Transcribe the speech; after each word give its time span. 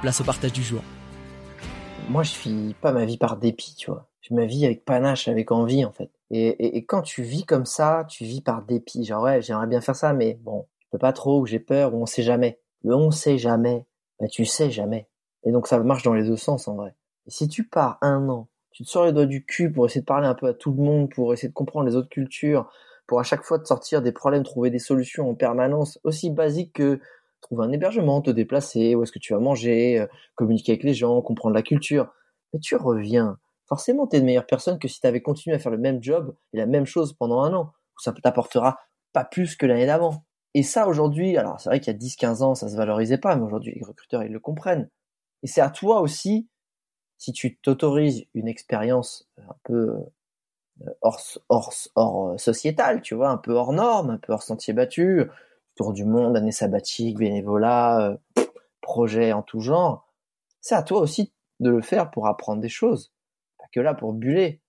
place 0.00 0.20
au 0.20 0.24
partage 0.24 0.52
du 0.52 0.62
jour. 0.62 0.82
Moi, 2.08 2.22
je 2.22 2.34
vis 2.40 2.74
pas 2.80 2.92
ma 2.92 3.04
vie 3.04 3.18
par 3.18 3.36
dépit, 3.36 3.74
tu 3.76 3.90
vois. 3.90 4.08
Je 4.22 4.34
ma 4.34 4.46
vie 4.46 4.64
avec 4.64 4.84
panache, 4.84 5.28
avec 5.28 5.52
envie, 5.52 5.84
en 5.84 5.92
fait. 5.92 6.10
Et, 6.30 6.84
quand 6.86 7.02
tu 7.02 7.22
vis 7.22 7.44
comme 7.44 7.66
ça, 7.66 8.04
tu 8.08 8.24
vis 8.24 8.40
par 8.40 8.62
dépit. 8.62 9.04
Genre, 9.04 9.22
ouais, 9.22 9.42
j'aimerais 9.42 9.66
bien 9.66 9.80
faire 9.80 9.96
ça, 9.96 10.12
mais 10.12 10.38
bon, 10.42 10.66
je 10.80 10.86
peux 10.90 10.98
pas 10.98 11.12
trop, 11.12 11.40
ou 11.40 11.46
j'ai 11.46 11.58
peur, 11.58 11.94
ou 11.94 12.02
on 12.02 12.06
sait 12.06 12.22
jamais. 12.22 12.60
Le 12.82 12.94
on 12.94 13.10
sait 13.10 13.36
jamais, 13.36 13.86
bah 14.18 14.26
tu 14.26 14.44
sais 14.44 14.70
jamais. 14.70 15.06
Et 15.44 15.52
donc 15.52 15.66
ça 15.66 15.78
marche 15.80 16.02
dans 16.02 16.14
les 16.14 16.24
deux 16.24 16.36
sens, 16.36 16.66
en 16.66 16.76
vrai. 16.76 16.94
Et 17.26 17.30
si 17.30 17.48
tu 17.48 17.66
pars 17.68 17.98
un 18.00 18.28
an, 18.28 18.48
tu 18.70 18.84
te 18.84 18.88
sors 18.88 19.04
les 19.04 19.12
doigts 19.12 19.26
du 19.26 19.44
cul 19.44 19.70
pour 19.70 19.86
essayer 19.86 20.00
de 20.00 20.06
parler 20.06 20.26
un 20.26 20.34
peu 20.34 20.46
à 20.46 20.54
tout 20.54 20.72
le 20.72 20.82
monde, 20.82 21.10
pour 21.10 21.32
essayer 21.32 21.48
de 21.48 21.54
comprendre 21.54 21.86
les 21.86 21.96
autres 21.96 22.08
cultures, 22.08 22.70
pour 23.06 23.20
à 23.20 23.22
chaque 23.22 23.42
fois 23.42 23.58
te 23.58 23.66
sortir 23.66 24.00
des 24.00 24.12
problèmes, 24.12 24.44
trouver 24.44 24.70
des 24.70 24.78
solutions 24.78 25.28
en 25.28 25.34
permanence, 25.34 25.98
aussi 26.04 26.30
basiques 26.30 26.74
que 26.74 27.00
trouver 27.40 27.64
un 27.64 27.72
hébergement, 27.72 28.20
te 28.22 28.30
déplacer, 28.30 28.94
où 28.94 29.02
est-ce 29.02 29.12
que 29.12 29.18
tu 29.18 29.32
vas 29.32 29.40
manger, 29.40 30.00
euh, 30.00 30.06
communiquer 30.34 30.72
avec 30.72 30.84
les 30.84 30.94
gens, 30.94 31.20
comprendre 31.22 31.54
la 31.54 31.62
culture. 31.62 32.12
Mais 32.52 32.60
tu 32.60 32.76
reviens. 32.76 33.38
Forcément, 33.66 34.06
tu 34.06 34.16
es 34.16 34.18
une 34.18 34.26
meilleure 34.26 34.46
personne 34.46 34.78
que 34.78 34.88
si 34.88 35.00
tu 35.00 35.06
avais 35.06 35.22
continué 35.22 35.56
à 35.56 35.58
faire 35.58 35.72
le 35.72 35.78
même 35.78 36.02
job 36.02 36.34
et 36.52 36.56
la 36.56 36.66
même 36.66 36.86
chose 36.86 37.12
pendant 37.12 37.42
un 37.42 37.54
an. 37.54 37.72
Ça 37.98 38.12
t'apportera 38.12 38.78
pas 39.12 39.24
plus 39.24 39.56
que 39.56 39.66
l'année 39.66 39.86
d'avant. 39.86 40.24
Et 40.54 40.62
ça, 40.62 40.88
aujourd'hui, 40.88 41.36
alors 41.36 41.60
c'est 41.60 41.68
vrai 41.68 41.80
qu'il 41.80 41.92
y 41.92 41.96
a 41.96 41.98
10-15 41.98 42.42
ans, 42.42 42.54
ça 42.54 42.68
se 42.68 42.76
valorisait 42.76 43.18
pas, 43.18 43.36
mais 43.36 43.42
aujourd'hui, 43.42 43.72
les 43.76 43.84
recruteurs, 43.84 44.24
ils 44.24 44.32
le 44.32 44.40
comprennent. 44.40 44.88
Et 45.42 45.46
c'est 45.46 45.60
à 45.60 45.70
toi 45.70 46.00
aussi, 46.00 46.48
si 47.18 47.32
tu 47.32 47.58
t'autorises 47.58 48.26
une 48.34 48.48
expérience 48.48 49.28
un 49.38 49.54
peu 49.62 49.96
euh, 50.86 50.90
hors, 51.02 51.20
hors, 51.48 51.72
hors 51.94 52.28
euh, 52.30 52.38
sociétale, 52.38 53.02
tu 53.02 53.14
vois, 53.14 53.30
un 53.30 53.36
peu 53.36 53.52
hors 53.52 53.72
norme, 53.72 54.10
un 54.10 54.18
peu 54.18 54.32
hors 54.32 54.42
sentier 54.42 54.74
battu, 54.74 55.26
tour 55.76 55.92
du 55.92 56.04
monde, 56.04 56.36
année 56.36 56.52
sabbatique, 56.52 57.18
bénévolat, 57.18 58.18
euh, 58.36 58.44
projet 58.80 59.32
en 59.32 59.42
tout 59.42 59.60
genre, 59.60 60.10
c'est 60.60 60.74
à 60.74 60.82
toi 60.82 61.00
aussi 61.00 61.32
de 61.60 61.70
le 61.70 61.80
faire 61.80 62.10
pour 62.10 62.26
apprendre 62.26 62.60
des 62.60 62.68
choses. 62.68 63.12
Pas 63.58 63.66
que 63.72 63.80
là 63.80 63.94
pour 63.94 64.12
buller. 64.12 64.60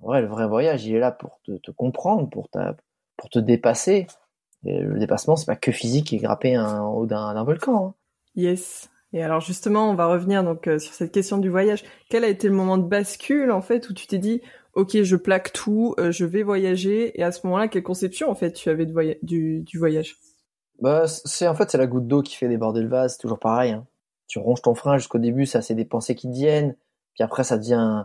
En 0.00 0.18
le 0.18 0.26
vrai 0.26 0.48
voyage, 0.48 0.84
il 0.86 0.94
est 0.94 0.98
là 0.98 1.12
pour 1.12 1.40
te, 1.44 1.70
comprendre, 1.70 2.28
pour, 2.28 2.48
ta, 2.48 2.76
pour 3.16 3.30
te 3.30 3.38
dépasser. 3.38 4.06
Le 4.64 4.98
dépassement, 4.98 5.36
c'est 5.36 5.46
pas 5.46 5.56
que 5.56 5.70
physique 5.70 6.12
et 6.12 6.16
grimper 6.16 6.58
en 6.58 6.92
haut 6.94 7.06
d'un 7.06 7.44
volcan. 7.44 7.86
Hein. 7.86 7.94
Yes. 8.34 8.90
Et 9.12 9.22
alors 9.22 9.40
justement, 9.40 9.90
on 9.90 9.94
va 9.94 10.06
revenir 10.06 10.42
donc 10.42 10.66
euh, 10.66 10.78
sur 10.78 10.94
cette 10.94 11.12
question 11.12 11.38
du 11.38 11.50
voyage. 11.50 11.84
Quel 12.08 12.24
a 12.24 12.28
été 12.28 12.48
le 12.48 12.54
moment 12.54 12.78
de 12.78 12.88
bascule 12.88 13.50
en 13.50 13.60
fait 13.60 13.90
où 13.90 13.94
tu 13.94 14.06
t'es 14.06 14.18
dit, 14.18 14.40
ok, 14.74 15.02
je 15.02 15.16
plaque 15.16 15.52
tout, 15.52 15.94
euh, 15.98 16.10
je 16.10 16.24
vais 16.24 16.42
voyager. 16.42 17.18
Et 17.20 17.22
à 17.22 17.30
ce 17.30 17.46
moment-là, 17.46 17.68
quelle 17.68 17.82
conception 17.82 18.30
en 18.30 18.34
fait 18.34 18.52
tu 18.52 18.70
avais 18.70 18.86
du 18.86 19.78
voyage? 19.78 20.16
Bah, 20.82 21.06
c'est 21.06 21.46
en 21.46 21.54
fait 21.54 21.70
c'est 21.70 21.78
la 21.78 21.86
goutte 21.86 22.08
d'eau 22.08 22.22
qui 22.22 22.34
fait 22.34 22.48
déborder 22.48 22.82
le 22.82 22.88
vase, 22.88 23.16
toujours 23.16 23.38
pareil. 23.38 23.70
Hein. 23.70 23.86
Tu 24.26 24.40
ronges 24.40 24.62
ton 24.62 24.74
frein 24.74 24.98
jusqu'au 24.98 25.18
début, 25.18 25.46
ça 25.46 25.62
c'est 25.62 25.76
des 25.76 25.84
pensées 25.84 26.16
qui 26.16 26.26
te 26.26 26.34
viennent, 26.34 26.76
puis 27.14 27.22
après 27.22 27.44
ça 27.44 27.56
devient 27.56 28.04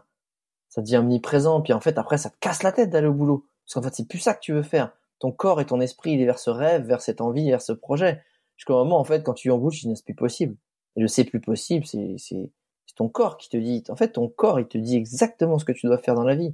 ça 0.69 0.81
devient 0.83 0.97
omniprésent, 0.97 1.61
puis 1.61 1.73
en 1.73 1.79
fait 1.79 1.97
après 1.97 2.19
ça 2.19 2.29
te 2.29 2.35
casse 2.39 2.61
la 2.61 2.71
tête 2.71 2.91
d'aller 2.91 3.07
au 3.07 3.13
boulot, 3.13 3.47
parce 3.65 3.73
qu'en 3.73 3.81
fait 3.81 3.95
c'est 3.95 4.07
plus 4.07 4.19
ça 4.19 4.35
que 4.35 4.41
tu 4.41 4.53
veux 4.53 4.61
faire. 4.61 4.91
Ton 5.17 5.31
corps 5.31 5.59
et 5.59 5.65
ton 5.65 5.81
esprit 5.81 6.11
il 6.11 6.21
est 6.21 6.25
vers 6.25 6.37
ce 6.37 6.51
rêve, 6.51 6.85
vers 6.85 7.01
cette 7.01 7.19
envie, 7.19 7.49
vers 7.49 7.63
ce 7.63 7.73
projet. 7.73 8.21
Jusqu'au 8.57 8.75
moment 8.75 8.99
en 8.99 9.03
fait 9.03 9.23
quand 9.23 9.33
tu 9.33 9.49
en 9.49 9.57
bouche, 9.57 9.79
tu 9.79 9.87
dis 9.87 9.95
c'est 9.95 10.05
plus 10.05 10.13
possible. 10.13 10.55
Et 10.95 11.01
le 11.01 11.07
c'est 11.07 11.23
plus 11.23 11.41
possible, 11.41 11.83
c'est 11.87 12.15
c'est 12.19 12.51
ton 12.95 13.09
corps 13.09 13.37
qui 13.37 13.49
te 13.49 13.57
dit. 13.57 13.83
En 13.89 13.95
fait 13.95 14.09
ton 14.09 14.27
corps 14.27 14.59
il 14.59 14.67
te 14.67 14.77
dit 14.77 14.97
exactement 14.97 15.57
ce 15.57 15.65
que 15.65 15.71
tu 15.71 15.87
dois 15.87 15.97
faire 15.97 16.13
dans 16.13 16.23
la 16.23 16.35
vie. 16.35 16.53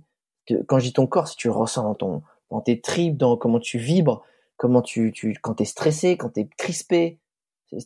Quand 0.67 0.79
je 0.79 0.85
dis 0.85 0.94
ton 0.94 1.05
corps, 1.05 1.28
si 1.28 1.35
tu 1.35 1.47
le 1.50 1.53
ressens 1.53 1.84
dans 1.84 1.95
ton 1.95 2.22
dans 2.50 2.61
tes 2.61 2.79
tripes, 2.79 3.17
dans 3.17 3.35
comment 3.35 3.59
tu 3.59 3.78
vibres, 3.78 4.23
comment 4.58 4.81
tu, 4.81 5.12
tu 5.12 5.34
quand 5.41 5.56
t'es 5.56 5.66
stressé, 5.66 6.18
quand 6.18 6.30
t'es 6.30 6.47
crispé. 6.58 7.19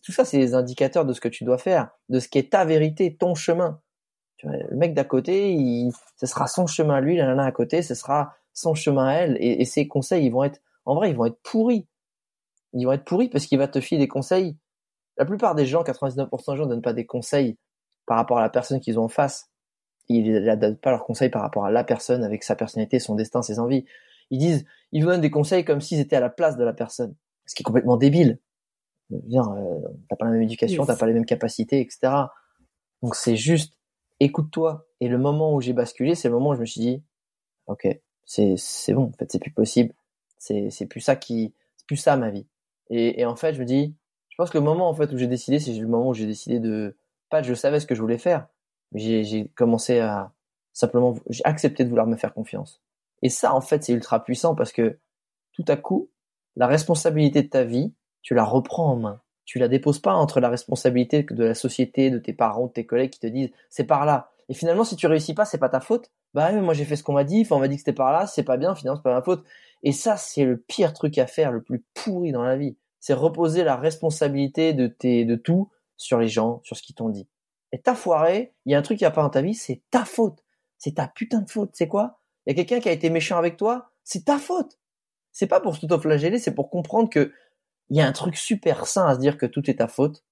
Tout 0.03 0.11
ça, 0.11 0.25
c'est 0.25 0.37
des 0.37 0.53
indicateurs 0.53 1.05
de 1.05 1.13
ce 1.13 1.21
que 1.21 1.29
tu 1.29 1.45
dois 1.45 1.57
faire, 1.57 1.89
de 2.09 2.19
ce 2.19 2.27
qui 2.27 2.37
est 2.37 2.51
ta 2.51 2.65
vérité, 2.65 3.15
ton 3.15 3.35
chemin. 3.35 3.79
Tu 4.35 4.47
vois, 4.47 4.57
le 4.57 4.75
mec 4.75 4.93
d'à 4.93 5.05
côté, 5.05 5.53
il, 5.53 5.91
ce 6.17 6.25
sera 6.25 6.47
son 6.47 6.67
chemin 6.67 6.99
lui, 6.99 7.15
la 7.15 7.25
nana 7.25 7.45
à 7.45 7.51
côté, 7.51 7.81
ce 7.81 7.95
sera 7.95 8.35
son 8.53 8.75
chemin 8.75 9.07
à 9.07 9.13
elle, 9.13 9.37
et, 9.39 9.61
et 9.61 9.65
ses 9.65 9.87
conseils, 9.87 10.25
ils 10.25 10.31
vont 10.31 10.43
être, 10.43 10.59
en 10.85 10.95
vrai, 10.95 11.09
ils 11.09 11.15
vont 11.15 11.25
être 11.25 11.39
pourris. 11.41 11.87
Ils 12.73 12.85
vont 12.85 12.91
être 12.91 13.05
pourris 13.05 13.29
parce 13.29 13.45
qu'il 13.45 13.57
va 13.57 13.67
te 13.67 13.79
filer 13.79 13.99
des 13.99 14.07
conseils. 14.07 14.57
La 15.17 15.25
plupart 15.25 15.55
des 15.55 15.65
gens, 15.65 15.83
99% 15.83 16.51
des 16.51 16.57
gens, 16.57 16.65
donnent 16.65 16.81
pas 16.81 16.93
des 16.93 17.05
conseils 17.05 17.57
par 18.05 18.17
rapport 18.17 18.37
à 18.37 18.41
la 18.41 18.49
personne 18.49 18.79
qu'ils 18.79 18.99
ont 18.99 19.05
en 19.05 19.09
face. 19.09 19.49
Ils 20.09 20.31
ne 20.31 20.55
donnent 20.55 20.77
pas 20.77 20.91
leurs 20.91 21.03
conseils 21.03 21.29
par 21.29 21.41
rapport 21.41 21.65
à 21.65 21.71
la 21.71 21.83
personne 21.83 22.23
avec 22.23 22.43
sa 22.43 22.55
personnalité, 22.55 22.99
son 22.99 23.15
destin, 23.15 23.41
ses 23.41 23.59
envies. 23.59 23.85
Ils 24.29 24.39
disent, 24.39 24.65
ils 24.91 25.03
vous 25.03 25.09
donnent 25.09 25.21
des 25.21 25.31
conseils 25.31 25.65
comme 25.65 25.81
s'ils 25.81 25.99
étaient 25.99 26.15
à 26.15 26.19
la 26.19 26.29
place 26.29 26.57
de 26.57 26.63
la 26.63 26.73
personne, 26.73 27.15
ce 27.45 27.55
qui 27.55 27.63
est 27.63 27.65
complètement 27.65 27.97
débile. 27.97 28.39
Bien, 29.09 29.43
euh, 29.55 29.79
t'as 30.09 30.17
pas 30.17 30.25
la 30.25 30.31
même 30.31 30.41
éducation, 30.41 30.85
t'as 30.85 30.97
pas 30.97 31.05
les 31.07 31.13
mêmes 31.13 31.25
capacités, 31.25 31.79
etc. 31.79 32.13
Donc 33.01 33.15
c'est 33.15 33.37
juste, 33.37 33.77
écoute-toi. 34.19 34.85
Et 34.99 35.07
le 35.07 35.17
moment 35.17 35.53
où 35.55 35.61
j'ai 35.61 35.73
basculé, 35.73 36.15
c'est 36.15 36.27
le 36.27 36.33
moment 36.33 36.49
où 36.49 36.55
je 36.55 36.59
me 36.61 36.65
suis 36.65 36.81
dit, 36.81 37.03
ok, 37.67 37.87
c'est 38.25 38.55
c'est 38.57 38.93
bon, 38.93 39.03
en 39.03 39.11
fait, 39.13 39.31
c'est 39.31 39.39
plus 39.39 39.51
possible. 39.53 39.93
C'est 40.37 40.69
c'est 40.69 40.87
plus 40.87 41.01
ça 41.01 41.15
qui, 41.15 41.53
c'est 41.77 41.87
plus 41.87 41.95
ça 41.97 42.17
ma 42.17 42.29
vie. 42.31 42.47
Et, 42.89 43.21
et 43.21 43.25
en 43.25 43.35
fait, 43.35 43.53
je 43.53 43.59
me 43.61 43.65
dis, 43.65 43.95
je 44.29 44.35
pense 44.37 44.49
que 44.49 44.57
le 44.57 44.63
moment 44.63 44.89
en 44.89 44.93
fait 44.93 45.11
où 45.13 45.17
j'ai 45.17 45.27
décidé, 45.27 45.59
c'est 45.59 45.73
le 45.73 45.87
moment 45.87 46.09
où 46.09 46.13
j'ai 46.13 46.27
décidé 46.27 46.59
de, 46.59 46.97
pas 47.29 47.41
je 47.41 47.53
savais 47.53 47.79
ce 47.79 47.85
que 47.87 47.95
je 47.95 48.01
voulais 48.01 48.17
faire, 48.17 48.47
mais 48.91 48.99
j'ai 48.99 49.23
j'ai 49.23 49.47
commencé 49.55 49.99
à 49.99 50.33
simplement, 50.73 51.15
j'ai 51.29 51.43
accepté 51.45 51.83
de 51.83 51.89
vouloir 51.89 52.07
me 52.07 52.15
faire 52.17 52.33
confiance. 52.33 52.81
Et 53.27 53.29
ça, 53.29 53.53
en 53.53 53.59
fait, 53.59 53.83
c'est 53.83 53.91
ultra 53.91 54.23
puissant 54.23 54.55
parce 54.55 54.71
que 54.71 54.99
tout 55.51 55.65
à 55.67 55.75
coup, 55.75 56.09
la 56.55 56.65
responsabilité 56.65 57.43
de 57.43 57.49
ta 57.49 57.65
vie, 57.65 57.93
tu 58.21 58.33
la 58.33 58.45
reprends 58.45 58.93
en 58.93 58.95
main. 58.95 59.21
Tu 59.43 59.59
la 59.59 59.67
déposes 59.67 59.99
pas 59.99 60.13
entre 60.13 60.39
la 60.39 60.47
responsabilité 60.47 61.23
de 61.23 61.43
la 61.43 61.53
société, 61.53 62.09
de 62.09 62.19
tes 62.19 62.31
parents, 62.31 62.67
de 62.67 62.71
tes 62.71 62.85
collègues 62.85 63.09
qui 63.09 63.19
te 63.19 63.27
disent 63.27 63.49
c'est 63.69 63.83
par 63.83 64.05
là. 64.05 64.31
Et 64.47 64.53
finalement, 64.53 64.85
si 64.85 64.95
tu 64.95 65.07
réussis 65.07 65.33
pas, 65.33 65.43
c'est 65.43 65.57
pas 65.57 65.67
ta 65.67 65.81
faute. 65.81 66.09
Bah 66.33 66.53
moi 66.53 66.73
j'ai 66.73 66.85
fait 66.85 66.95
ce 66.95 67.03
qu'on 67.03 67.11
m'a 67.11 67.25
dit, 67.25 67.45
on 67.51 67.59
m'a 67.59 67.67
dit 67.67 67.75
que 67.75 67.81
c'était 67.81 67.91
par 67.91 68.13
là, 68.13 68.27
c'est 68.27 68.43
pas 68.43 68.55
bien, 68.55 68.75
finalement 68.75 68.95
c'est 68.95 69.03
pas 69.03 69.13
ma 69.13 69.21
faute. 69.21 69.43
Et 69.83 69.91
ça, 69.91 70.15
c'est 70.15 70.45
le 70.45 70.55
pire 70.55 70.93
truc 70.93 71.17
à 71.17 71.27
faire, 71.27 71.51
le 71.51 71.61
plus 71.61 71.83
pourri 71.93 72.31
dans 72.31 72.43
la 72.43 72.55
vie. 72.55 72.77
C'est 73.01 73.13
reposer 73.13 73.65
la 73.65 73.75
responsabilité 73.75 74.71
de 74.71 74.87
tes, 74.87 75.25
de 75.25 75.35
tout 75.35 75.69
sur 75.97 76.17
les 76.17 76.29
gens, 76.29 76.61
sur 76.63 76.77
ce 76.77 76.81
qu'ils 76.81 76.95
t'ont 76.95 77.09
dit. 77.09 77.27
Et 77.73 77.81
t'as 77.81 77.93
foiré, 77.93 78.53
il 78.65 78.71
y 78.71 78.75
a 78.75 78.77
un 78.77 78.83
truc 78.83 78.99
qui 78.99 79.03
a 79.03 79.11
pas 79.11 79.21
dans 79.21 79.29
ta 79.29 79.41
vie, 79.41 79.53
c'est 79.53 79.81
ta 79.91 80.05
faute. 80.05 80.45
C'est 80.77 80.95
ta 80.95 81.09
putain 81.09 81.41
de 81.41 81.49
faute. 81.49 81.71
C'est 81.73 81.89
quoi? 81.89 82.21
Il 82.47 82.51
y 82.57 82.61
a 82.61 82.63
quelqu'un 82.63 82.79
qui 82.79 82.87
a 82.87 82.93
été 82.93 83.09
méchant 83.09 83.37
avec 83.37 83.57
toi, 83.57 83.91
c'est 84.05 84.23
ta 84.23 84.37
faute. 84.39 84.79
C'est 85.33 85.47
pas 85.47 85.59
pour 85.59 85.75
se 85.75 85.85
flageller, 85.99 86.39
c'est 86.39 86.55
pour 86.55 86.69
comprendre 86.69 87.09
que 87.09 87.33
il 87.89 87.97
y 87.97 88.01
a 88.01 88.07
un 88.07 88.11
truc 88.13 88.37
super 88.37 88.87
sain 88.87 89.05
à 89.05 89.15
se 89.15 89.19
dire 89.19 89.37
que 89.37 89.45
tout 89.45 89.69
est 89.69 89.75
ta 89.75 89.89
faute. 89.89 90.23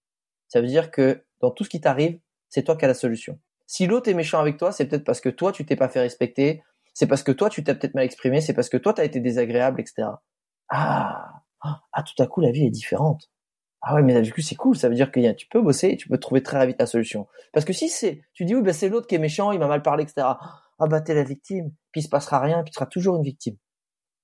Ça 0.47 0.61
veut 0.61 0.67
dire 0.67 0.91
que 0.91 1.25
dans 1.41 1.51
tout 1.51 1.65
ce 1.65 1.69
qui 1.69 1.81
t'arrive, 1.81 2.17
c'est 2.49 2.63
toi 2.63 2.77
qui 2.77 2.85
as 2.85 2.87
la 2.87 2.93
solution. 2.93 3.37
Si 3.67 3.85
l'autre 3.85 4.09
est 4.09 4.13
méchant 4.13 4.39
avec 4.39 4.57
toi, 4.57 4.71
c'est 4.71 4.85
peut-être 4.85 5.03
parce 5.03 5.19
que 5.19 5.27
toi, 5.27 5.51
tu 5.51 5.65
t'es 5.65 5.75
pas 5.75 5.89
fait 5.89 5.99
respecter, 5.99 6.63
c'est 6.93 7.07
parce 7.07 7.21
que 7.21 7.33
toi, 7.33 7.49
tu 7.49 7.63
t'es 7.65 7.75
peut-être 7.75 7.95
mal 7.95 8.05
exprimé, 8.05 8.39
c'est 8.39 8.53
parce 8.53 8.69
que 8.69 8.77
toi, 8.77 8.93
tu 8.93 9.01
as 9.01 9.03
été 9.03 9.19
désagréable, 9.19 9.81
etc. 9.81 10.07
Ah, 10.69 11.43
ah, 11.61 12.03
tout 12.03 12.23
à 12.23 12.27
coup, 12.27 12.39
la 12.39 12.51
vie 12.51 12.65
est 12.65 12.71
différente. 12.71 13.29
Ah 13.81 13.95
ouais, 13.95 14.03
mais 14.03 14.21
du 14.21 14.31
coup, 14.33 14.41
c'est 14.41 14.55
cool. 14.55 14.77
Ça 14.77 14.87
veut 14.87 14.95
dire 14.95 15.11
que 15.11 15.31
tu 15.33 15.47
peux 15.47 15.61
bosser 15.61 15.89
et 15.89 15.97
tu 15.97 16.07
peux 16.07 16.17
trouver 16.17 16.41
très 16.43 16.65
vite 16.65 16.77
la 16.79 16.85
solution. 16.85 17.27
Parce 17.51 17.65
que 17.65 17.73
si 17.73 17.89
c'est, 17.89 18.21
tu 18.33 18.45
dis 18.45 18.55
oui, 18.55 18.61
ben 18.61 18.73
c'est 18.73 18.89
l'autre 18.89 19.07
qui 19.07 19.15
est 19.15 19.19
méchant, 19.19 19.51
il 19.51 19.59
m'a 19.59 19.67
mal 19.67 19.81
parlé, 19.81 20.03
etc 20.03 20.27
ah 20.79 20.87
bah 20.87 21.01
t'es 21.01 21.13
la 21.13 21.23
victime, 21.23 21.71
puis 21.91 22.01
il 22.01 22.03
se 22.03 22.09
passera 22.09 22.39
rien, 22.39 22.63
puis 22.63 22.71
tu 22.71 22.75
seras 22.75 22.85
toujours 22.85 23.15
une 23.15 23.23
victime. 23.23 23.57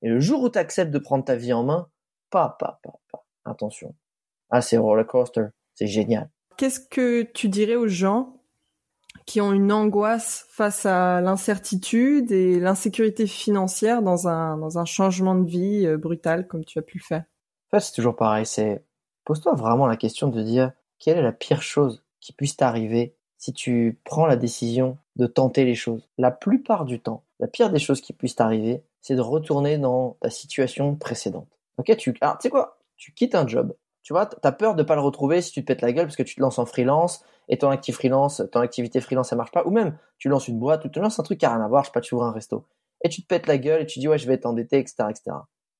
Et 0.01 0.09
le 0.09 0.19
jour 0.19 0.41
où 0.41 0.49
tu 0.49 0.59
acceptes 0.59 0.91
de 0.91 0.99
prendre 0.99 1.23
ta 1.23 1.35
vie 1.35 1.53
en 1.53 1.63
main, 1.63 1.87
pas, 2.29 2.55
pas, 2.59 2.79
pas, 2.83 2.99
pas, 3.11 3.25
attention. 3.45 3.95
Ah, 4.49 4.61
c'est 4.61 4.77
roller 4.77 5.05
coaster. 5.05 5.45
C'est 5.75 5.87
génial. 5.87 6.29
Qu'est-ce 6.57 6.79
que 6.79 7.23
tu 7.23 7.49
dirais 7.49 7.75
aux 7.75 7.87
gens 7.87 8.41
qui 9.25 9.41
ont 9.41 9.53
une 9.53 9.71
angoisse 9.71 10.45
face 10.49 10.85
à 10.85 11.21
l'incertitude 11.21 12.31
et 12.31 12.59
l'insécurité 12.59 13.27
financière 13.27 14.01
dans 14.01 14.27
un, 14.27 14.57
dans 14.57 14.77
un 14.77 14.85
changement 14.85 15.35
de 15.35 15.47
vie 15.47 15.85
euh, 15.85 15.97
brutal 15.97 16.47
comme 16.47 16.65
tu 16.65 16.79
as 16.79 16.81
pu 16.81 16.97
le 16.97 17.03
faire? 17.03 17.23
En 17.67 17.77
fait, 17.77 17.79
c'est 17.79 17.93
toujours 17.93 18.15
pareil. 18.15 18.45
C'est 18.45 18.83
pose-toi 19.25 19.53
vraiment 19.53 19.87
la 19.87 19.97
question 19.97 20.27
de 20.27 20.41
dire 20.41 20.71
quelle 20.99 21.17
est 21.17 21.23
la 21.23 21.31
pire 21.31 21.61
chose 21.61 22.03
qui 22.19 22.33
puisse 22.33 22.57
t'arriver 22.57 23.15
si 23.37 23.53
tu 23.53 23.99
prends 24.03 24.25
la 24.25 24.35
décision 24.35 24.97
de 25.15 25.27
tenter 25.27 25.65
les 25.65 25.75
choses. 25.75 26.09
La 26.17 26.31
plupart 26.31 26.85
du 26.85 26.99
temps, 26.99 27.23
la 27.39 27.47
pire 27.47 27.69
des 27.69 27.79
choses 27.79 28.01
qui 28.01 28.13
puissent 28.13 28.35
t'arriver, 28.35 28.83
c'est 29.01 29.15
de 29.15 29.21
retourner 29.21 29.77
dans 29.77 30.17
ta 30.21 30.29
situation 30.29 30.95
précédente. 30.95 31.47
Ok, 31.77 31.95
tu, 31.97 32.15
alors 32.21 32.37
tu 32.37 32.43
sais 32.43 32.49
quoi, 32.49 32.77
tu 32.97 33.13
quittes 33.13 33.35
un 33.35 33.47
job. 33.47 33.75
Tu 34.03 34.13
vois, 34.13 34.25
t'as 34.25 34.51
peur 34.51 34.75
de 34.75 34.83
pas 34.83 34.95
le 34.95 35.01
retrouver 35.01 35.41
si 35.41 35.51
tu 35.51 35.61
te 35.61 35.67
pètes 35.67 35.81
la 35.81 35.91
gueule 35.91 36.05
parce 36.05 36.15
que 36.15 36.23
tu 36.23 36.35
te 36.35 36.41
lances 36.41 36.59
en 36.59 36.65
freelance 36.65 37.23
et 37.49 37.57
ton 37.57 37.69
activité 37.69 37.97
freelance, 37.97 38.41
ton 38.51 38.59
activité 38.61 38.99
freelance, 38.99 39.29
ça 39.29 39.35
marche 39.35 39.51
pas. 39.51 39.63
Ou 39.65 39.71
même, 39.71 39.97
tu 40.17 40.27
lances 40.27 40.47
une 40.47 40.57
boîte 40.57 40.85
ou 40.85 40.89
tu 40.89 40.99
lances 40.99 41.19
un 41.19 41.23
truc 41.23 41.39
qui 41.39 41.45
a 41.45 41.53
rien 41.53 41.63
à 41.63 41.67
voir, 41.67 41.83
je 41.83 41.89
sais 41.89 41.93
pas, 41.93 42.01
tu 42.01 42.15
ouvres 42.15 42.23
un 42.23 42.31
resto. 42.31 42.65
Et 43.03 43.09
tu 43.09 43.21
te 43.21 43.27
pètes 43.27 43.47
la 43.47 43.57
gueule 43.57 43.81
et 43.81 43.85
tu 43.85 43.99
dis, 43.99 44.07
ouais, 44.07 44.17
je 44.17 44.27
vais 44.27 44.37
t'endetter, 44.37 44.79
etc., 44.79 45.05
etc. 45.09 45.31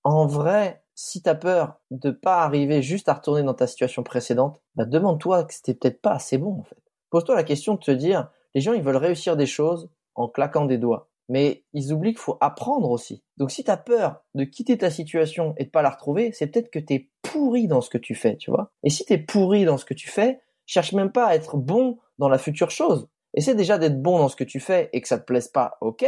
En 0.03 0.25
vrai, 0.25 0.83
si 0.95 1.21
t'as 1.21 1.35
peur 1.35 1.79
de 1.91 2.11
pas 2.11 2.43
arriver 2.43 2.81
juste 2.81 3.09
à 3.09 3.13
retourner 3.13 3.43
dans 3.43 3.53
ta 3.53 3.67
situation 3.67 4.03
précédente, 4.03 4.61
bah 4.75 4.85
demande-toi 4.85 5.43
que 5.43 5.53
c'était 5.53 5.73
peut-être 5.73 6.01
pas 6.01 6.13
assez 6.13 6.37
bon, 6.37 6.59
en 6.59 6.63
fait. 6.63 6.77
Pose-toi 7.09 7.35
la 7.35 7.43
question 7.43 7.75
de 7.75 7.79
te 7.79 7.91
dire, 7.91 8.29
les 8.53 8.61
gens, 8.61 8.73
ils 8.73 8.81
veulent 8.81 8.97
réussir 8.97 9.37
des 9.37 9.45
choses 9.45 9.89
en 10.15 10.27
claquant 10.27 10.65
des 10.65 10.77
doigts. 10.77 11.09
Mais 11.29 11.63
ils 11.73 11.93
oublient 11.93 12.11
qu'il 12.11 12.19
faut 12.19 12.37
apprendre 12.41 12.89
aussi. 12.89 13.23
Donc 13.37 13.51
si 13.51 13.63
tu 13.63 13.71
as 13.71 13.77
peur 13.77 14.23
de 14.35 14.43
quitter 14.43 14.77
ta 14.77 14.89
situation 14.89 15.53
et 15.57 15.65
de 15.65 15.69
pas 15.69 15.81
la 15.81 15.91
retrouver, 15.91 16.31
c'est 16.33 16.47
peut-être 16.47 16.69
que 16.69 16.79
tu 16.79 16.93
es 16.93 17.09
pourri 17.21 17.67
dans 17.67 17.81
ce 17.81 17.89
que 17.89 17.97
tu 17.97 18.15
fais, 18.15 18.35
tu 18.35 18.51
vois. 18.51 18.71
Et 18.83 18.89
si 18.89 19.05
tu 19.05 19.17
pourri 19.25 19.63
dans 19.63 19.77
ce 19.77 19.85
que 19.85 19.93
tu 19.93 20.09
fais, 20.09 20.41
cherche 20.65 20.93
même 20.93 21.11
pas 21.11 21.27
à 21.27 21.35
être 21.35 21.57
bon 21.57 21.99
dans 22.17 22.27
la 22.29 22.37
future 22.37 22.71
chose. 22.71 23.07
Essaie 23.33 23.55
déjà 23.55 23.77
d'être 23.77 24.01
bon 24.01 24.19
dans 24.19 24.27
ce 24.27 24.35
que 24.35 24.43
tu 24.43 24.59
fais 24.59 24.89
et 24.91 25.01
que 25.01 25.07
ça 25.07 25.17
te 25.17 25.25
plaise 25.25 25.47
pas, 25.47 25.77
ok. 25.81 26.05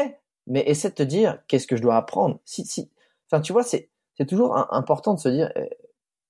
Mais 0.47 0.63
essaie 0.67 0.89
de 0.89 0.95
te 0.95 1.03
dire, 1.03 1.39
qu'est-ce 1.47 1.67
que 1.67 1.77
je 1.77 1.81
dois 1.81 1.95
apprendre? 1.95 2.39
Si, 2.43 2.65
si, 2.65 2.89
enfin, 3.29 3.41
tu 3.41 3.53
vois, 3.53 3.63
c'est, 3.63 3.89
toujours 4.27 4.55
important 4.73 5.13
de 5.13 5.19
se 5.19 5.29
dire, 5.29 5.51
euh, 5.55 5.65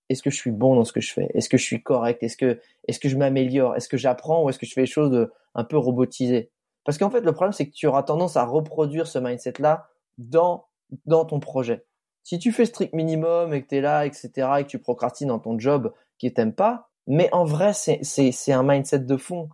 est-ce 0.10 0.22
que 0.22 0.30
je 0.30 0.36
suis 0.36 0.52
bon 0.52 0.76
dans 0.76 0.84
ce 0.84 0.94
que 0.94 1.02
je 1.02 1.12
fais? 1.12 1.30
Est-ce 1.34 1.50
que 1.50 1.58
je 1.58 1.64
suis 1.64 1.82
correct? 1.82 2.22
Est-ce 2.22 2.38
que, 2.38 2.60
est-ce 2.88 3.00
que 3.00 3.10
je 3.10 3.18
m'améliore? 3.18 3.76
Est-ce 3.76 3.90
que 3.90 3.98
j'apprends 3.98 4.44
ou 4.44 4.50
est-ce 4.50 4.60
que 4.60 4.66
je 4.66 4.74
fais 4.74 4.82
des 4.82 4.88
choses 4.88 5.28
un 5.56 5.64
peu 5.64 5.78
robotisées 5.78 6.52
Parce 6.86 6.98
qu'en 6.98 7.10
fait, 7.10 7.22
le 7.22 7.32
problème, 7.32 7.54
c'est 7.54 7.68
que 7.68 7.74
tu 7.74 7.88
auras 7.88 8.04
tendance 8.04 8.38
à 8.38 8.46
reproduire 8.46 9.08
ce 9.08 9.20
mindset-là 9.20 9.88
dans, 10.18 10.66
dans 11.06 11.26
ton 11.26 11.40
projet. 11.40 11.86
Si 12.24 12.40
tu 12.40 12.52
fais 12.52 12.66
strict 12.66 12.94
minimum 12.94 13.54
et 13.54 13.62
que 13.62 13.68
tu 13.68 13.78
es 13.78 13.82
là, 13.82 14.06
etc., 14.06 14.32
et 14.60 14.64
que 14.64 14.70
tu 14.70 14.80
procrastines 14.80 15.28
dans 15.28 15.40
ton 15.40 15.60
job 15.60 15.94
qui 16.18 16.34
t'aime 16.34 16.54
pas, 16.54 16.90
mais 17.08 17.30
en 17.34 17.44
vrai, 17.44 17.74
c'est, 17.74 18.00
c'est, 18.02 18.32
c'est 18.32 18.54
un 18.54 18.64
mindset 18.64 19.00
de 19.00 19.18
fond. 19.18 19.50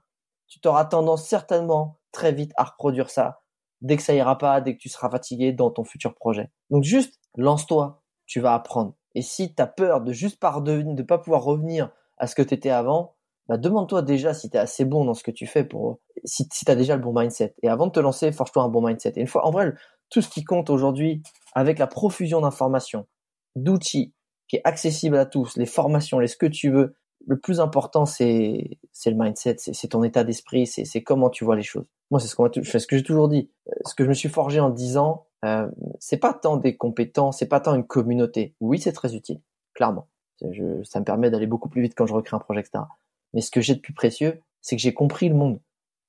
Tu 0.47 0.59
t'auras 0.59 0.85
tendance 0.85 1.27
certainement 1.27 1.99
très 2.11 2.31
vite 2.31 2.51
à 2.57 2.63
reproduire 2.63 3.09
ça 3.09 3.41
dès 3.81 3.95
que 3.95 4.03
ça 4.03 4.13
ira 4.13 4.37
pas, 4.37 4.61
dès 4.61 4.75
que 4.75 4.79
tu 4.79 4.89
seras 4.89 5.09
fatigué 5.09 5.53
dans 5.53 5.71
ton 5.71 5.83
futur 5.83 6.13
projet. 6.13 6.51
Donc 6.69 6.83
juste 6.83 7.19
lance-toi, 7.35 8.01
tu 8.25 8.39
vas 8.39 8.53
apprendre. 8.53 8.93
Et 9.15 9.21
si 9.21 9.53
tu 9.55 9.61
as 9.61 9.67
peur 9.67 10.01
de 10.01 10.11
juste 10.11 10.39
par 10.39 10.61
de 10.61 11.01
pas 11.03 11.17
pouvoir 11.17 11.43
revenir 11.43 11.91
à 12.17 12.27
ce 12.27 12.35
que 12.35 12.41
tu 12.41 12.53
étais 12.53 12.69
avant, 12.69 13.15
bah 13.49 13.57
demande-toi 13.57 14.03
déjà 14.03 14.35
si 14.35 14.49
tu 14.49 14.57
es 14.57 14.59
assez 14.59 14.85
bon 14.85 15.03
dans 15.05 15.15
ce 15.15 15.23
que 15.23 15.31
tu 15.31 15.47
fais 15.47 15.63
pour 15.63 15.99
si, 16.23 16.47
si 16.53 16.65
tu 16.65 16.71
as 16.71 16.75
déjà 16.75 16.95
le 16.95 17.01
bon 17.01 17.19
mindset. 17.19 17.55
Et 17.63 17.67
avant 17.67 17.87
de 17.87 17.91
te 17.91 17.99
lancer, 17.99 18.31
force-toi 18.31 18.61
un 18.61 18.69
bon 18.69 18.85
mindset. 18.85 19.13
Et 19.15 19.21
une 19.21 19.27
fois, 19.27 19.45
en 19.45 19.51
vrai, 19.51 19.73
tout 20.11 20.21
ce 20.21 20.29
qui 20.29 20.43
compte 20.43 20.69
aujourd'hui, 20.69 21.23
avec 21.53 21.79
la 21.79 21.87
profusion 21.87 22.41
d'informations, 22.41 23.07
d'outils 23.55 24.13
qui 24.47 24.57
est 24.57 24.61
accessible 24.63 25.17
à 25.17 25.25
tous, 25.25 25.57
les 25.57 25.65
formations, 25.65 26.19
les 26.19 26.27
ce 26.27 26.37
que 26.37 26.45
tu 26.45 26.69
veux, 26.69 26.95
le 27.27 27.37
plus 27.39 27.59
important 27.59 28.05
c'est 28.05 28.79
c'est 28.93 29.11
le 29.11 29.17
mindset, 29.17 29.55
c'est 29.57 29.87
ton 29.89 30.03
état 30.03 30.23
d'esprit, 30.23 30.67
c'est 30.67 31.03
comment 31.03 31.31
tu 31.31 31.43
vois 31.43 31.55
les 31.55 31.63
choses. 31.63 31.85
Moi, 32.11 32.19
c'est 32.19 32.27
ce 32.27 32.35
ce 32.79 32.87
que 32.87 32.97
j'ai 32.97 33.03
toujours 33.03 33.29
dit, 33.29 33.51
euh, 33.67 33.71
ce 33.85 33.95
que 33.95 34.03
je 34.03 34.09
me 34.09 34.13
suis 34.13 34.29
forgé 34.29 34.59
en 34.59 34.69
10 34.69 34.97
ans, 34.97 35.27
euh, 35.45 35.67
c'est 35.99 36.17
pas 36.17 36.33
tant 36.33 36.57
des 36.57 36.75
compétences, 36.77 37.39
c'est 37.39 37.47
pas 37.47 37.59
tant 37.59 37.75
une 37.75 37.85
communauté. 37.85 38.55
Oui, 38.59 38.79
c'est 38.79 38.93
très 38.93 39.15
utile, 39.15 39.41
clairement. 39.73 40.07
Je, 40.51 40.83
ça 40.83 40.99
me 40.99 41.05
permet 41.05 41.29
d'aller 41.29 41.47
beaucoup 41.47 41.69
plus 41.69 41.81
vite 41.81 41.93
quand 41.95 42.07
je 42.07 42.13
recrée 42.13 42.35
un 42.35 42.39
projet, 42.39 42.61
etc. 42.61 42.83
Mais 43.33 43.41
ce 43.41 43.51
que 43.51 43.61
j'ai 43.61 43.75
de 43.75 43.79
plus 43.79 43.93
précieux, 43.93 44.41
c'est 44.61 44.75
que 44.75 44.81
j'ai 44.81 44.93
compris 44.93 45.29
le 45.29 45.35
monde. 45.35 45.59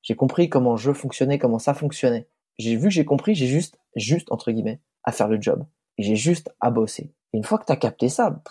J'ai 0.02 0.16
compris 0.16 0.48
comment 0.48 0.76
je 0.76 0.92
fonctionnais, 0.92 1.38
comment 1.38 1.58
ça 1.58 1.74
fonctionnait. 1.74 2.28
J'ai 2.58 2.76
vu 2.76 2.84
que 2.84 2.90
j'ai 2.94 3.04
compris, 3.04 3.34
j'ai 3.34 3.46
juste, 3.46 3.78
juste 3.96 4.30
entre 4.32 4.50
guillemets, 4.50 4.80
à 5.04 5.12
faire 5.12 5.28
le 5.28 5.40
job. 5.40 5.64
Et 5.98 6.02
j'ai 6.02 6.16
juste 6.16 6.54
à 6.60 6.70
bosser. 6.70 7.12
Une 7.32 7.44
fois 7.44 7.58
que 7.58 7.64
t'as 7.64 7.76
capté 7.76 8.08
ça, 8.08 8.42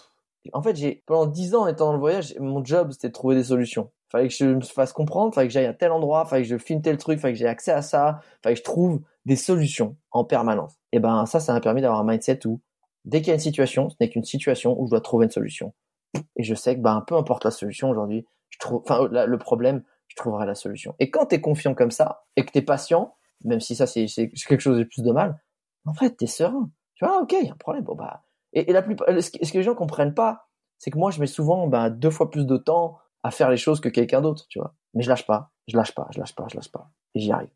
en 0.54 0.62
fait, 0.62 0.75
j'ai 0.75 1.04
pendant 1.06 1.25
dix 1.25 1.56
ans 1.56 1.68
étant 1.68 1.88
dans 1.88 1.94
le 1.94 2.00
voyage, 2.00 2.36
mon 2.39 2.63
job 2.63 2.92
c'était 2.92 3.10
de 3.10 3.13
trouver 3.13 3.36
des 3.36 3.45
solutions. 3.45 3.92
Fallait 4.12 4.27
que 4.27 4.33
je 4.33 4.45
me 4.45 4.62
fasse 4.62 4.94
comprendre, 4.94 5.33
fallait 5.33 5.48
que 5.48 5.54
j'aille 5.54 5.66
à 5.66 5.74
tel 5.74 5.92
endroit, 5.92 6.25
fallait 6.25 6.42
que 6.44 6.48
je 6.48 6.57
filme 6.57 6.81
tel 6.81 6.98
truc, 6.98 7.19
fallait 7.19 7.33
que 7.33 7.39
j'ai 7.39 7.48
accès 7.48 7.71
à 7.71 7.81
ça, 7.81 8.21
fallait 8.42 8.56
que 8.56 8.60
je 8.60 8.63
trouve 8.63 9.01
des 9.25 9.36
solutions 9.36 9.98
en 10.12 10.24
permanence. 10.24 10.80
Et 10.92 11.00
ben 11.00 11.25
ça, 11.25 11.39
ça 11.39 11.54
m'a 11.54 11.62
permis 11.62 11.81
d'avoir 11.81 12.00
un 12.00 12.04
mindset 12.04 12.48
où 12.48 12.62
dès 13.06 13.19
qu'il 13.19 13.27
y 13.27 13.31
a 13.31 13.36
une 13.36 13.39
situation, 13.39 13.89
ce 13.89 13.95
n'est 14.00 14.10
qu'une 14.10 14.24
situation 14.24 14.80
où 14.80 14.88
je 14.88 14.92
dois 14.92 15.01
trouver 15.01 15.25
une 15.25 15.31
solution. 15.31 15.74
Et 16.38 16.44
je 16.44 16.56
sais 16.56 16.75
que 16.75 16.81
ben 16.81 17.04
peu 17.06 17.16
importe 17.16 17.45
la 17.45 17.51
solution 17.51 17.89
aujourd'hui, 17.89 18.25
le 19.10 19.38
problème, 19.38 19.84
je 20.07 20.16
trouverai 20.16 20.46
la 20.46 20.56
solution. 20.56 20.96
Et 21.00 21.10
quand 21.12 21.28
t'es 21.28 21.42
confiant 21.42 21.74
comme 21.75 21.92
ça 21.92 22.24
et 22.36 22.46
que 22.46 22.51
t'es 22.51 22.62
patient, 22.62 23.16
même 23.44 23.60
si 23.60 23.75
ça 23.75 23.88
c'est 23.88 24.07
quelque 24.07 24.60
chose 24.60 24.78
de 24.78 24.84
plus 24.84 25.01
de 25.01 25.12
mal, 25.12 25.40
en 25.86 25.94
fait 25.94 26.18
t'es 26.18 26.28
serein. 26.28 26.69
Tu 26.96 27.06
vois, 27.06 27.22
ok, 27.22 27.34
il 27.34 27.48
y 27.48 27.50
a 27.50 27.54
un 27.54 27.57
problème. 27.57 27.84
Bon 27.84 27.96
bah 27.96 28.24
et, 28.54 28.72
la 28.72 28.81
plupart, 28.81 29.07
ce 29.22 29.30
que 29.30 29.57
les 29.57 29.63
gens 29.63 29.75
comprennent 29.75 30.13
pas, 30.13 30.48
c'est 30.78 30.92
que 30.92 30.98
moi 30.98 31.12
je 31.12 31.19
mets 31.19 31.28
souvent 31.28 31.68
ben, 31.68 31.90
deux 31.90 32.10
fois 32.10 32.30
plus 32.31 32.46
de 32.46 32.57
temps 32.57 32.98
à 33.24 33.31
faire 33.31 33.50
les 33.50 33.57
choses 33.57 33.80
que 33.80 33.90
quelqu'un 33.90 34.22
d'autre, 34.22 34.46
tu 34.50 34.60
vois. 34.60 34.74
Mais 34.94 35.04
je 35.04 35.10
lâche 35.10 35.25
pas, 35.25 35.52
je 35.68 35.78
lâche 35.78 35.94
pas, 35.94 36.07
je 36.12 36.19
lâche 36.19 36.36
pas, 36.36 36.48
je 36.50 36.56
lâche 36.56 36.72
pas. 36.72 36.90
Et 37.16 37.19
j'y 37.19 37.31
arrive. 37.31 37.50